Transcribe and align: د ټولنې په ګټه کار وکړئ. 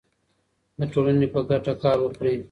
د 0.79 0.81
ټولنې 0.93 1.27
په 1.33 1.39
ګټه 1.49 1.73
کار 1.83 1.97
وکړئ. 2.01 2.35